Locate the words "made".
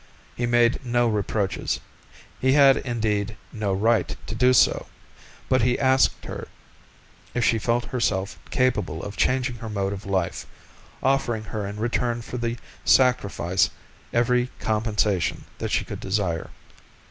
0.47-0.83